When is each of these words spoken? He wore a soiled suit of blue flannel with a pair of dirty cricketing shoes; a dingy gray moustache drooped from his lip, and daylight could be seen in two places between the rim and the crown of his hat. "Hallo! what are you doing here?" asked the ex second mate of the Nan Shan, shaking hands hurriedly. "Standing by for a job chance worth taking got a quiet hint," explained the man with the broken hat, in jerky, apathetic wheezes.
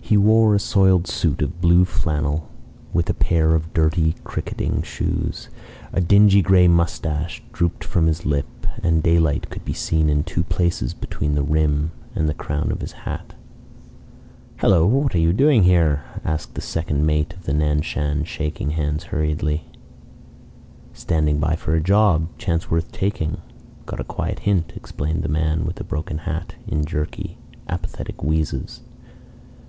He 0.00 0.16
wore 0.16 0.54
a 0.54 0.58
soiled 0.58 1.06
suit 1.06 1.42
of 1.42 1.60
blue 1.60 1.84
flannel 1.84 2.48
with 2.94 3.10
a 3.10 3.14
pair 3.14 3.54
of 3.54 3.74
dirty 3.74 4.14
cricketing 4.24 4.80
shoes; 4.80 5.50
a 5.92 6.00
dingy 6.00 6.40
gray 6.40 6.66
moustache 6.66 7.42
drooped 7.52 7.84
from 7.84 8.06
his 8.06 8.24
lip, 8.24 8.48
and 8.82 9.02
daylight 9.02 9.50
could 9.50 9.66
be 9.66 9.74
seen 9.74 10.08
in 10.08 10.24
two 10.24 10.44
places 10.44 10.94
between 10.94 11.34
the 11.34 11.42
rim 11.42 11.90
and 12.14 12.26
the 12.26 12.32
crown 12.32 12.72
of 12.72 12.80
his 12.80 12.92
hat. 13.04 13.34
"Hallo! 14.56 14.86
what 14.86 15.14
are 15.14 15.18
you 15.18 15.34
doing 15.34 15.64
here?" 15.64 16.04
asked 16.24 16.54
the 16.54 16.60
ex 16.60 16.68
second 16.68 17.04
mate 17.04 17.34
of 17.34 17.42
the 17.44 17.52
Nan 17.52 17.82
Shan, 17.82 18.24
shaking 18.24 18.70
hands 18.70 19.04
hurriedly. 19.12 19.64
"Standing 20.94 21.38
by 21.38 21.54
for 21.54 21.74
a 21.74 21.82
job 21.82 22.28
chance 22.38 22.70
worth 22.70 22.90
taking 22.92 23.42
got 23.84 24.00
a 24.00 24.04
quiet 24.04 24.38
hint," 24.38 24.72
explained 24.74 25.22
the 25.22 25.28
man 25.28 25.66
with 25.66 25.76
the 25.76 25.84
broken 25.84 26.16
hat, 26.16 26.54
in 26.66 26.86
jerky, 26.86 27.36
apathetic 27.68 28.22
wheezes. 28.24 28.80